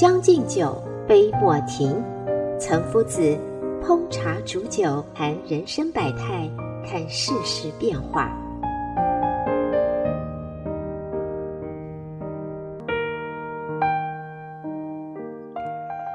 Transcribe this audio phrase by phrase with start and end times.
[0.00, 2.02] 将进酒，杯莫停。
[2.58, 3.20] 岑夫子
[3.82, 6.50] 烹茶煮酒，谈人生百态，
[6.82, 8.34] 看世事变化。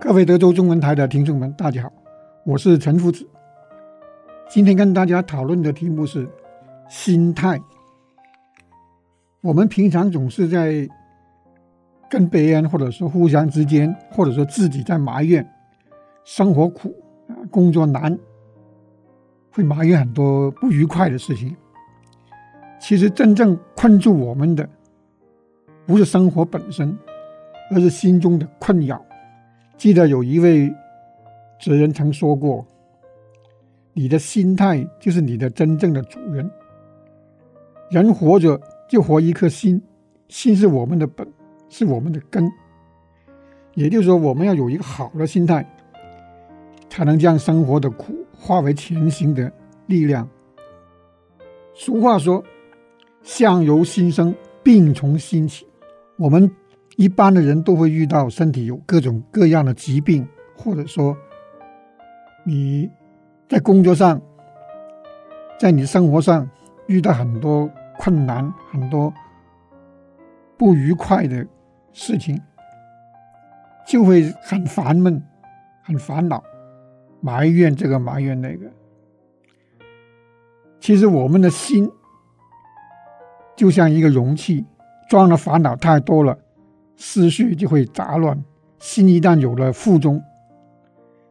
[0.00, 1.92] 各位德州中文台的听众们，大家好，
[2.46, 3.28] 我是岑夫子。
[4.48, 6.26] 今天跟大家讨论的题目是
[6.88, 7.60] 心态。
[9.42, 10.88] 我们平常总是在。
[12.08, 15.46] 跟别人，或者说互相之间，或者说自己在埋怨
[16.24, 16.94] 生活苦
[17.28, 18.18] 啊，工作难，
[19.50, 21.56] 会埋怨很多不愉快的事情。
[22.78, 24.68] 其实真正困住我们的，
[25.86, 26.96] 不是生活本身，
[27.70, 29.04] 而是心中的困扰。
[29.76, 30.72] 记得有一位
[31.58, 32.64] 哲人曾说过
[33.92, 36.48] ：“你的心态就是你的真正的主人。”
[37.90, 39.82] 人活着就活一颗心，
[40.28, 41.26] 心是我们的本。
[41.68, 42.50] 是我们的根，
[43.74, 45.68] 也就是说，我们要有一个好的心态，
[46.88, 49.52] 才能将生活的苦化为前行的
[49.86, 50.28] 力量。
[51.74, 52.42] 俗话说
[53.22, 55.66] ：“相由心生，病从心起。”
[56.16, 56.50] 我们
[56.96, 61.14] 一般的人都会遇到身体有各种各样的疾病，或者说
[62.44, 62.88] 你
[63.48, 64.18] 在工作上，
[65.58, 66.48] 在你生活上
[66.86, 69.12] 遇到很多困难，很多
[70.56, 71.46] 不愉快的。
[71.98, 72.38] 事情
[73.86, 75.22] 就会很烦闷、
[75.82, 76.44] 很烦恼，
[77.22, 78.70] 埋怨这个埋怨那个。
[80.78, 81.90] 其实我们的心
[83.56, 84.66] 就像一个容器，
[85.08, 86.38] 装的烦恼太多了，
[86.98, 88.44] 思绪就会杂乱。
[88.78, 90.22] 心一旦有了负重，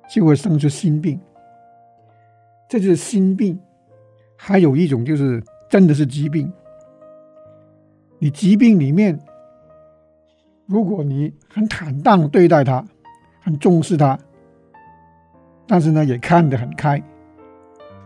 [0.09, 1.21] 就会生出心病。
[2.67, 3.59] 这就是心病。
[4.35, 6.51] 还有一种就是真的是疾病。
[8.17, 9.19] 你疾病里面。
[10.65, 12.83] 如果你很坦荡对待他，
[13.41, 14.17] 很重视他，
[15.67, 17.01] 但是呢也看得很开，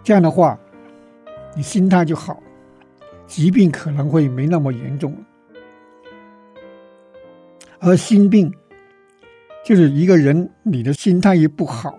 [0.04, 0.60] 这样的话，
[1.56, 2.38] 你心态就好，
[3.26, 5.16] 疾病可能会没那么严重。
[7.80, 8.54] 而心病
[9.64, 11.98] 就是一个人你的心态一不好，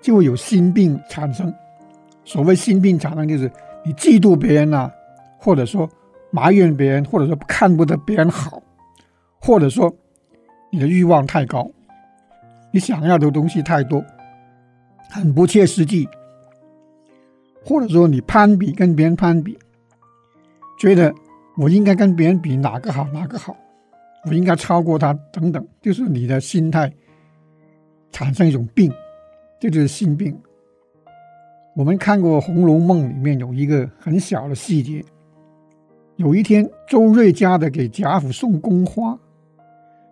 [0.00, 1.54] 就会有心病产生。
[2.24, 3.52] 所谓心病产生，就是
[3.84, 4.90] 你嫉妒别人啊，
[5.38, 5.86] 或者说
[6.30, 8.62] 埋怨别人，或者说看不得别人好。
[9.46, 9.94] 或者说，
[10.70, 11.70] 你的欲望太高，
[12.72, 14.02] 你想要的东西太多，
[15.10, 16.08] 很不切实际。
[17.62, 19.58] 或者说，你攀比，跟别人攀比，
[20.78, 21.14] 觉得
[21.58, 23.54] 我应该跟别人比哪个好，哪个好，
[24.24, 26.90] 我应该超过他，等等，就是你的心态
[28.12, 28.90] 产生一种病，
[29.60, 30.34] 这就是心病。
[31.76, 35.04] 我们看过《红楼梦》里面有一个很小的细节，
[36.16, 39.18] 有一天周瑞家的给贾府送宫花。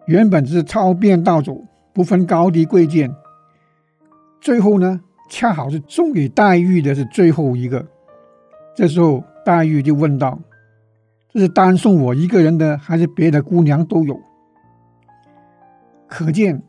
[0.06, 3.14] 原本是抄编盗走，不分高低贵贱。
[4.40, 7.86] 最后呢，恰好是送给黛玉的是最后一个。
[8.74, 10.38] 这时候，黛玉就问道
[11.32, 14.18] ：“这是单送我一个人的，还是别的姑娘都有？”
[16.08, 16.62] 可见，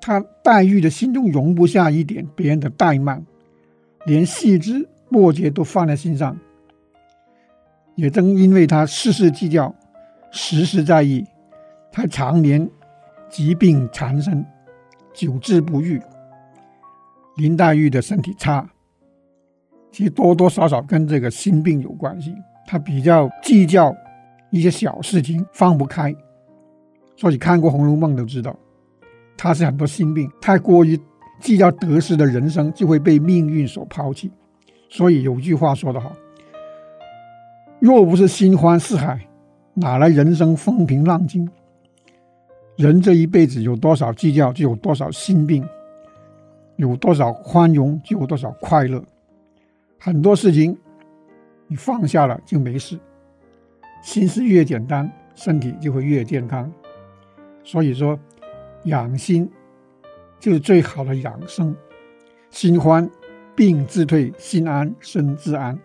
[0.00, 3.24] 她黛玉的心中容不下一点别人的怠慢，
[4.04, 6.36] 连细枝末节都放在心上。
[7.94, 9.74] 也正因为她事事计较，
[10.30, 11.24] 时时在意。
[11.92, 12.68] 他常年
[13.28, 14.44] 疾病缠身，
[15.12, 16.00] 久治不愈。
[17.36, 18.68] 林黛玉的身体差，
[19.90, 22.34] 其实多多少少跟这个心病有关系。
[22.66, 23.94] 他比较计较
[24.50, 26.14] 一些小事情，放不开。
[27.16, 28.54] 所以看过《红楼梦》都知道，
[29.36, 30.30] 他是很多心病。
[30.40, 30.98] 太过于
[31.40, 34.30] 计较得失的人生，就会被命运所抛弃。
[34.88, 36.12] 所以有句话说得好
[37.80, 39.20] ：“若不是心欢四海，
[39.74, 41.48] 哪来人生风平浪静？”
[42.80, 45.62] 人这一辈子有多少计较，就有多少心病；
[46.76, 49.04] 有多少宽容，就有多少快乐。
[49.98, 50.74] 很多事情
[51.66, 52.98] 你放下了就没事，
[54.02, 56.72] 心思越简单，身体就会越健康。
[57.62, 58.18] 所以说，
[58.84, 59.46] 养心
[60.38, 61.76] 就是最好的养生。
[62.48, 63.06] 心欢，
[63.54, 65.78] 病自退；心安，身自安。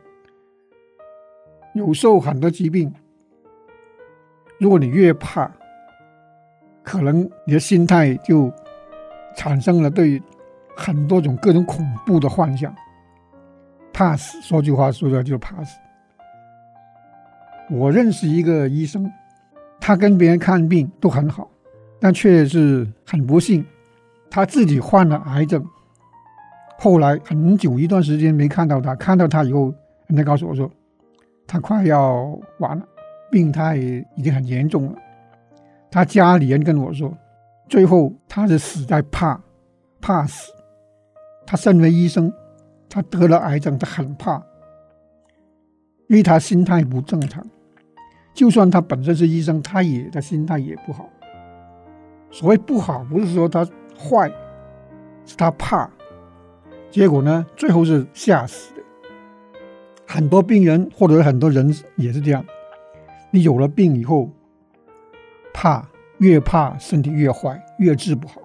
[1.73, 2.93] 有时候很多疾病，
[4.59, 5.53] 如果你越怕，
[6.85, 8.49] 可能你的心态就
[9.35, 10.21] 产生了对
[10.77, 12.73] 很多种各种恐怖的幻想。
[13.91, 15.77] 怕死，说句话说出来就是怕死。
[17.71, 19.11] 我认识一个医生，
[19.79, 21.49] 他跟别人看病都很好，
[21.99, 23.65] 但却是很不幸，
[24.29, 25.65] 他自己患了癌症。
[26.77, 29.73] 后来很久一段时间没看到他，看到他以后，
[30.07, 30.69] 人家告诉我说，
[31.47, 32.85] 他快要完了，
[33.31, 34.99] 病态已经很严重了。
[35.95, 37.17] 他家里人跟我说，
[37.69, 39.39] 最后他是死在怕，
[40.01, 40.51] 怕死。
[41.45, 42.33] 他身为医生，
[42.89, 44.35] 他得了癌症，他很怕，
[46.09, 47.41] 因为他心态不正常。
[48.33, 51.09] 就算他本身是医生，他也他心态也不好。
[52.29, 53.65] 所谓不好，不是说他
[53.97, 54.29] 坏，
[55.25, 55.89] 是他怕。
[56.91, 58.81] 结果呢，最后是吓死的。
[60.05, 62.45] 很多病人或者很多人也是这样。
[63.31, 64.29] 你有了病以后，
[65.55, 65.87] 怕，
[66.17, 68.41] 越怕身体越坏，越治不好。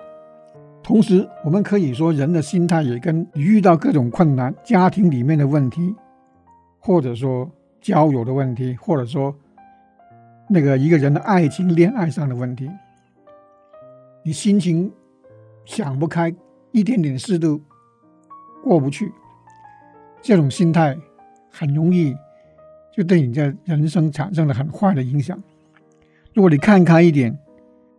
[0.81, 5.93] 同时，我们可以说人的心态也跟遇到各种困难、家庭里面的问题，
[6.79, 9.35] 或者说交友的问题，或者说
[10.49, 12.71] 那个一个人的爱情、恋爱上的问题，
[14.23, 14.91] 你心情
[15.65, 16.33] 想不开，
[16.71, 17.61] 一点点事都
[18.63, 19.13] 过不去，
[20.23, 20.97] 这种心态
[21.51, 22.17] 很容易
[22.97, 25.43] 就对你的人生产生了很坏的影响。
[26.33, 27.37] 如果你看开一点，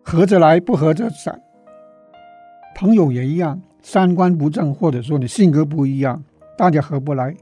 [0.04, 1.42] 合着来，不合着散。
[2.74, 6.24] 朋友也一样，三观不正，或者说你性格不一样，
[6.58, 7.36] 大家合不来，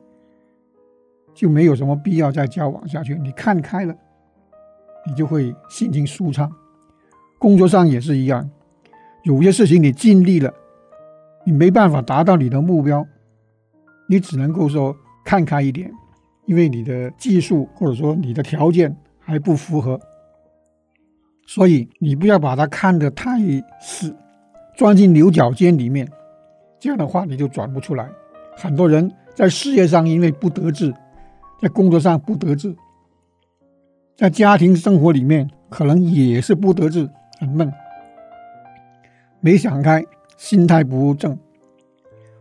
[1.33, 3.15] 就没有什么必要再交往下去。
[3.19, 3.95] 你看开了，
[5.05, 6.51] 你就会心情舒畅。
[7.37, 8.49] 工作上也是一样，
[9.23, 10.51] 有些事情你尽力了，
[11.45, 13.05] 你没办法达到你的目标，
[14.07, 15.93] 你只能够说看开一点，
[16.45, 19.99] 因为你的技术或者说你的条件还不符合。
[21.51, 23.39] 所以你不要把它看得太
[23.81, 24.15] 死，
[24.77, 26.07] 钻进牛角尖里面，
[26.79, 28.07] 这样的话你就转不出来。
[28.55, 30.93] 很多人在事业上因为不得志，
[31.59, 32.75] 在工作上不得志，
[34.15, 37.09] 在家庭生活里面可能也是不得志，
[37.39, 37.73] 很闷，
[39.39, 40.05] 没想开，
[40.37, 41.35] 心态不正，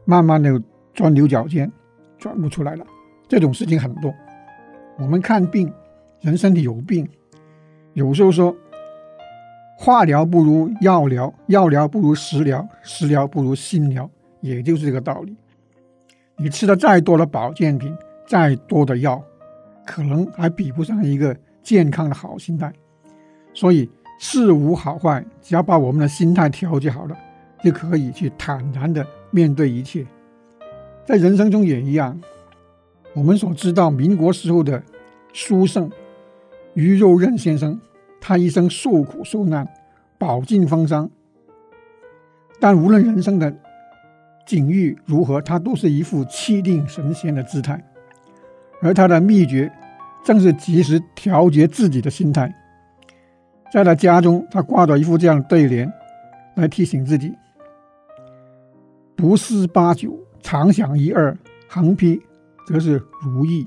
[0.04, 0.62] 慢慢的
[0.92, 1.72] 钻牛角尖，
[2.18, 2.84] 转不出来了。
[3.26, 4.14] 这种事情很多。
[4.98, 5.72] 我们看病，
[6.20, 7.08] 人身体有病，
[7.94, 8.54] 有时候说。
[9.88, 14.10] 化疗不如药疗，药疗不如食疗，食疗不如心疗，
[14.42, 15.34] 也就是这个道理。
[16.36, 17.96] 你吃的再多的保健品，
[18.26, 19.24] 再多的药，
[19.86, 22.70] 可能还比不上一个健康的好心态。
[23.54, 23.88] 所以
[24.18, 27.16] 事无好坏，只要把我们的心态调节好了，
[27.64, 30.04] 就可以去坦然的面对一切。
[31.06, 32.20] 在人生中也一样，
[33.14, 34.82] 我们所知道民国时候的
[35.32, 35.90] 书圣
[36.74, 37.80] 于右任先生。
[38.20, 39.66] 他一生受苦受难，
[40.18, 41.08] 饱经风霜，
[42.58, 43.54] 但无论人生的
[44.44, 47.82] 境遇如何，他都是一副气定神闲的姿态。
[48.82, 49.72] 而他的秘诀，
[50.24, 52.52] 正是及时调节自己的心态。
[53.72, 55.90] 在他家中，他挂着一副这样的对联，
[56.56, 57.32] 来提醒自己：
[59.14, 61.36] 不思八九，常想一二，
[61.68, 62.20] 横批
[62.66, 63.66] 则是如意。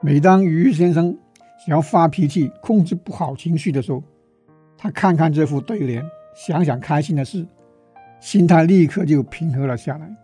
[0.00, 1.16] 每当于先生。
[1.66, 4.02] 想要发脾气、控制不好情绪的时候，
[4.84, 7.46] 他看看这副对联，想想开心的事，
[8.20, 10.14] 心态立刻就平和了下来。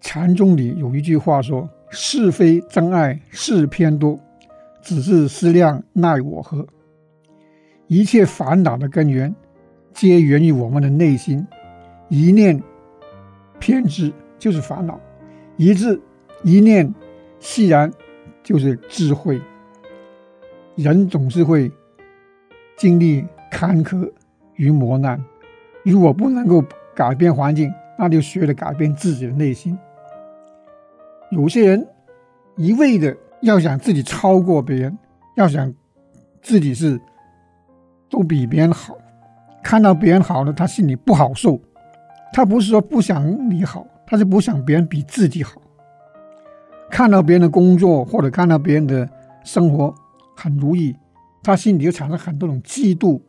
[0.00, 4.16] 禅宗里有一句话说：“是非真爱事偏多，
[4.80, 6.64] 只是思量奈我何。”
[7.88, 9.34] 一切烦恼的根源，
[9.92, 11.44] 皆源于我们的内心，
[12.10, 12.62] 一念
[13.58, 15.00] 偏执就是烦恼，
[15.56, 16.00] 一字
[16.44, 16.94] 一念
[17.40, 17.92] 释然。
[18.44, 19.40] 就是智慧。
[20.76, 21.72] 人总是会
[22.76, 24.10] 经历坎坷
[24.56, 25.22] 与磨难，
[25.84, 26.64] 如果不能够
[26.94, 29.78] 改变环境，那就学着改变自己的内心。
[31.30, 31.86] 有些人
[32.56, 34.98] 一味的要想自己超过别人，
[35.36, 35.72] 要想
[36.42, 37.00] 自己是
[38.08, 38.96] 都比别人好，
[39.62, 41.58] 看到别人好了，他心里不好受。
[42.32, 45.60] 他不是说不想你好，他是不想别人比自己好。
[46.90, 49.08] 看到别人的工作或者看到别人的
[49.44, 49.92] 生活
[50.36, 50.94] 很如意，
[51.44, 53.20] 他心里就产生很多种嫉妒，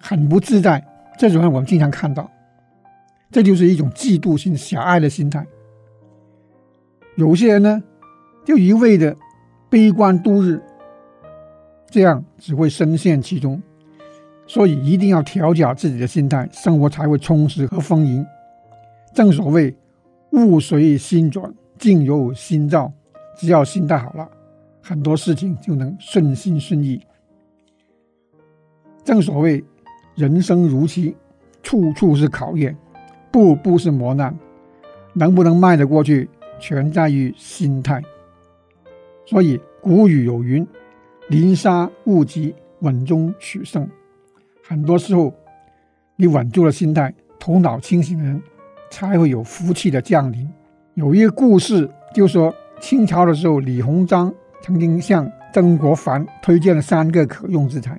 [0.00, 0.82] 很不自在。
[1.18, 2.30] 这种人我们经常看到，
[3.30, 5.44] 这就是一种嫉妒心、狭隘的心态。
[7.16, 7.82] 有些人呢，
[8.44, 9.14] 就一味的
[9.68, 10.62] 悲观度日，
[11.90, 13.60] 这样只会深陷其中。
[14.46, 18.24] 所以一定要调节自己的心态，生活才会充实和丰盈。
[19.12, 19.76] 正所谓
[20.30, 21.52] 物随心转。
[21.78, 22.90] 境由心造，
[23.36, 24.26] 只要心态好了，
[24.88, 27.04] 很多事情就能顺心顺意。
[29.02, 29.64] 正所谓
[30.14, 31.16] 人生如棋，
[31.60, 32.76] 处处是考验，
[33.32, 34.38] 步步是磨难，
[35.12, 38.00] 能不能迈得过去，全在于心态。
[39.24, 40.64] 所以古语有云
[41.28, 43.88] ：“宁杀勿急，稳中取胜。”
[44.62, 45.34] 很多时候，
[46.14, 48.40] 你稳住了心态，头脑清醒的人，
[48.88, 50.48] 才会有福气的降临。
[50.94, 54.32] 有一个故事，就说清朝的时候，李鸿章
[54.66, 57.96] 曾经向曾国藩推荐了三个可用之才，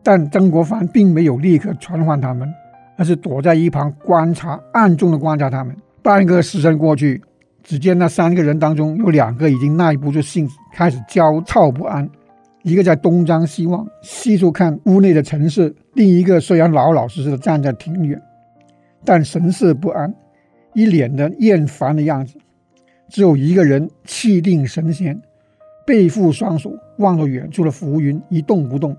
[0.00, 2.48] 但曾国藩并没有立刻传唤他们，
[2.96, 5.76] 而是躲在一旁观察，暗中的观察他们。
[6.00, 7.20] 半个时辰过去，
[7.64, 12.08] 只见那三个人当中有两个已经耐不住性子，开始焦躁不安。
[12.62, 18.22] 一个在东张西望，四处看屋内的陈设；另一个虽然老老实实的站在庭院，
[19.04, 20.14] 但神色不安，
[20.72, 22.38] 一脸的厌烦的样子。
[23.08, 25.20] 只有一个人气定神闲，
[25.86, 28.96] 背负双手，望着远处的浮云，一动不动。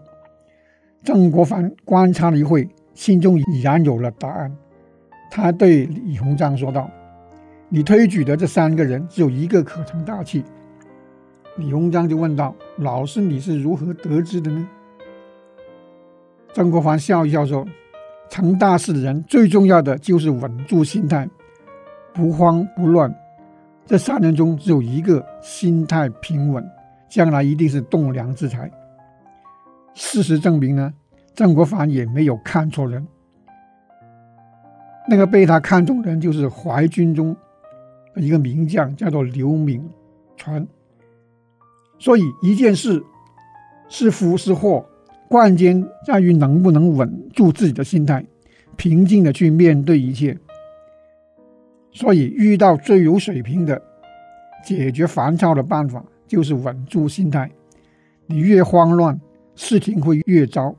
[1.03, 4.55] 曾国藩观察了一会，心中已然有了答案。
[5.29, 6.89] 他对李鸿章说道
[7.69, 10.43] ：“你推举的这三个人，只有一个可成大器。”
[11.57, 14.67] 李鸿章就问道：“老师，你是如何得知的呢？”
[16.53, 17.65] 曾国藩笑一笑说
[18.29, 21.29] ：“成大事的人最重要的就是稳住心态，
[22.13, 23.13] 不慌不乱。
[23.87, 26.63] 这三人中只有一个心态平稳，
[27.09, 28.69] 将来一定是栋梁之才。”
[29.95, 30.93] 事实证明呢，
[31.33, 33.07] 曾国藩也没有看错人。
[35.09, 37.35] 那个被他看中的人就是淮军中
[38.15, 39.89] 一个名将，叫做刘铭
[40.35, 40.67] 传。
[41.97, 43.01] 所以，一件事
[43.87, 44.85] 是福是祸，
[45.29, 48.23] 关键在于能不能稳住自己的心态，
[48.75, 50.37] 平静的去面对一切。
[51.97, 53.81] 所以，遇到最有水平的
[54.63, 57.49] 解决烦躁的办法，就是稳住心态。
[58.27, 59.19] 你越慌乱，
[59.55, 60.75] 事情会越糟。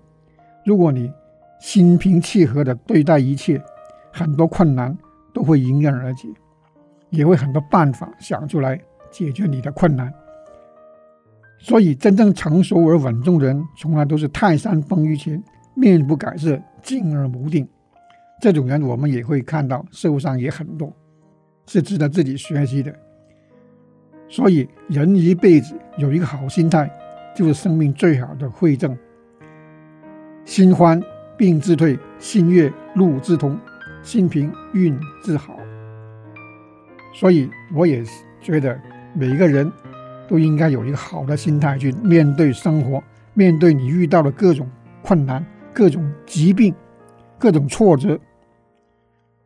[0.64, 1.12] 如果你
[1.58, 3.60] 心平气和的对待一切，
[4.12, 4.96] 很多困难
[5.34, 6.28] 都会迎刃而解，
[7.10, 10.14] 也会很多办法想出来解决你的困难。
[11.58, 15.42] 所以，真正成熟而稳重的人，从来都是泰山崩于前，
[15.74, 17.68] 面不改色，静而不定。
[18.40, 20.94] 这种人，我们也会看到，社会上也很多，
[21.68, 22.92] 是值得自己学习的。
[24.28, 26.90] 所以，人一辈子有一个好心态，
[27.36, 28.98] 就是生命最好的馈赠。
[30.44, 31.00] 心欢
[31.36, 33.56] 病自退，心悦路自通，
[34.02, 35.56] 心平运自好。
[37.14, 38.02] 所以，我也
[38.40, 38.76] 觉得
[39.14, 39.70] 每个人。
[40.28, 44.68] 都应该有一个好的心态去面对生活，面对你遇到的各种
[45.00, 46.74] 困难、各种疾病、
[47.38, 48.20] 各种挫折，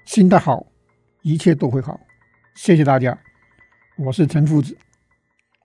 [0.05, 0.67] 心态好，
[1.23, 2.01] 一切都会好。
[2.55, 3.19] 谢谢大家，
[3.97, 4.77] 我是陈夫子。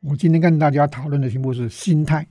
[0.01, 2.25] 我今天跟大家讨论的题目是心态。